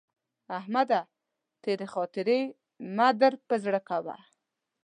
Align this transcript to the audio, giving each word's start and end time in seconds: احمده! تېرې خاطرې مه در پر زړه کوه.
احمده! 0.59 1.01
تېرې 1.63 1.87
خاطرې 1.93 2.41
مه 2.95 3.07
در 3.19 3.33
پر 3.47 3.57
زړه 3.65 3.79
کوه. 3.89 4.15